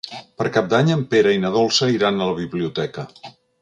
[0.39, 3.11] Per Cap d'Any en Pere i na Dolça iran a la biblioteca.